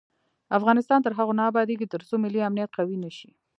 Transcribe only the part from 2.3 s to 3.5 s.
امنیت قوي نشي.